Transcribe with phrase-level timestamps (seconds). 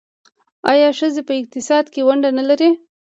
[0.71, 2.69] آیا ښځې په اقتصاد کې ونډه نلري؟